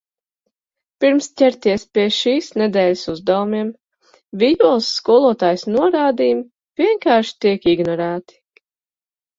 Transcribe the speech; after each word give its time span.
Pirms 1.03 1.27
ķerties 1.41 1.85
pie 1.97 2.05
šīs 2.15 2.47
nedēļas 2.61 3.03
uzdevumiem... 3.13 3.69
Vijoles 4.47 4.91
skolotājas 5.03 5.69
norādījumi 5.77 6.85
vienkārši 6.85 7.41
tiek 7.47 7.73
ignorēti... 7.79 8.43